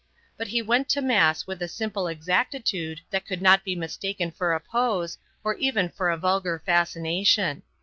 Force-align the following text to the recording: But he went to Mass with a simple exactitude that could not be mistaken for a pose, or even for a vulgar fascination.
But 0.35 0.47
he 0.47 0.63
went 0.63 0.89
to 0.89 1.01
Mass 1.03 1.45
with 1.45 1.61
a 1.61 1.67
simple 1.67 2.07
exactitude 2.07 3.01
that 3.11 3.27
could 3.27 3.39
not 3.39 3.63
be 3.63 3.75
mistaken 3.75 4.31
for 4.31 4.51
a 4.51 4.59
pose, 4.59 5.19
or 5.43 5.53
even 5.57 5.89
for 5.89 6.09
a 6.09 6.17
vulgar 6.17 6.57
fascination. 6.65 7.61